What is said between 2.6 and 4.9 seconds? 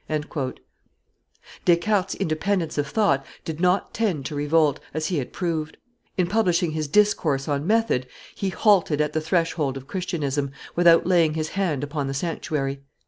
of thought did not tend to revolt,